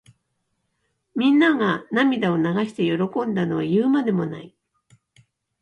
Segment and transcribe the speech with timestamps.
[1.15, 4.55] みんなが涙を流して喜んだのは言うまでもない。